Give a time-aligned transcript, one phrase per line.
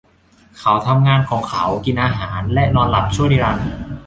[0.59, 3.65] เขาทำงานของเขากินอาหารและนอนหลับชั่วนิรันดร์!